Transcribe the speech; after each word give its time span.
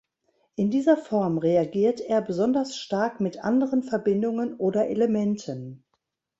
In 0.55 0.71
dieser 0.71 0.97
Form 0.97 1.37
reagiert 1.37 1.99
er 2.01 2.23
besonders 2.23 2.75
stark 2.75 3.19
mit 3.21 3.43
anderen 3.43 3.83
Verbindungen 3.83 4.55
oder 4.55 4.87
Elementen. 4.87 5.83